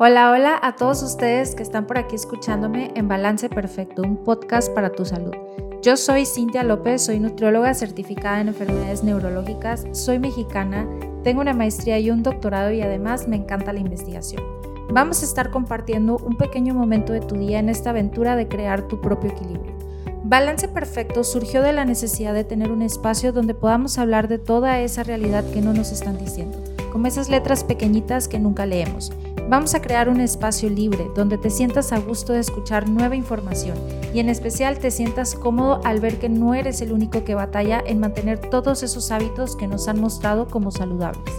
[0.00, 4.72] Hola, hola a todos ustedes que están por aquí escuchándome en Balance Perfecto, un podcast
[4.72, 5.34] para tu salud.
[5.82, 10.86] Yo soy Cintia López, soy nutrióloga certificada en enfermedades neurológicas, soy mexicana,
[11.24, 14.40] tengo una maestría y un doctorado y además me encanta la investigación.
[14.88, 18.86] Vamos a estar compartiendo un pequeño momento de tu día en esta aventura de crear
[18.86, 19.76] tu propio equilibrio.
[20.22, 24.78] Balance Perfecto surgió de la necesidad de tener un espacio donde podamos hablar de toda
[24.78, 26.56] esa realidad que no nos están diciendo,
[26.92, 29.10] como esas letras pequeñitas que nunca leemos
[29.48, 33.78] Vamos a crear un espacio libre donde te sientas a gusto de escuchar nueva información
[34.12, 37.82] y en especial te sientas cómodo al ver que no eres el único que batalla
[37.86, 41.34] en mantener todos esos hábitos que nos han mostrado como saludables.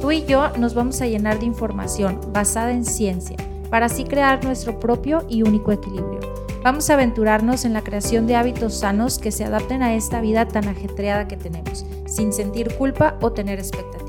[0.00, 3.36] Tú y yo nos vamos a llenar de información basada en ciencia
[3.70, 6.18] para así crear nuestro propio y único equilibrio.
[6.64, 10.48] Vamos a aventurarnos en la creación de hábitos sanos que se adapten a esta vida
[10.48, 14.05] tan ajetreada que tenemos, sin sentir culpa o tener expectativas.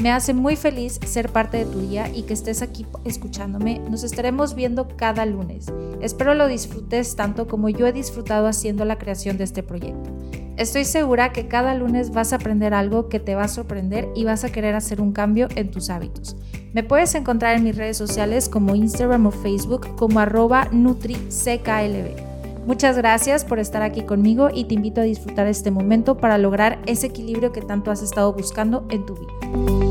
[0.00, 3.80] Me hace muy feliz ser parte de tu día y que estés aquí escuchándome.
[3.80, 5.66] Nos estaremos viendo cada lunes.
[6.00, 10.10] Espero lo disfrutes tanto como yo he disfrutado haciendo la creación de este proyecto.
[10.56, 14.22] Estoy segura que cada lunes vas a aprender algo que te va a sorprender y
[14.24, 16.36] vas a querer hacer un cambio en tus hábitos.
[16.72, 22.28] Me puedes encontrar en mis redes sociales como Instagram o Facebook como arroba NutriCKLB.
[22.66, 26.78] Muchas gracias por estar aquí conmigo y te invito a disfrutar este momento para lograr
[26.86, 29.87] ese equilibrio que tanto has estado buscando en tu vida.